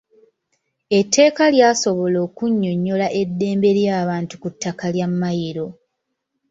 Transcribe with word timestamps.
Etteeka 0.99 1.43
lyasobola 1.55 2.17
okunnyonnyola 2.27 3.07
eddembe 3.21 3.69
ly'abantu 3.77 4.33
ku 4.41 4.47
ttaka 4.53 4.85
lya 4.95 5.07
mmayiro. 5.11 5.67